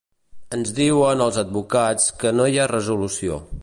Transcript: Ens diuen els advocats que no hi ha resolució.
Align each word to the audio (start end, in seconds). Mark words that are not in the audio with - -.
Ens 0.57 0.71
diuen 0.79 1.23
els 1.27 1.39
advocats 1.43 2.11
que 2.25 2.35
no 2.39 2.49
hi 2.55 2.61
ha 2.65 2.69
resolució. 2.77 3.45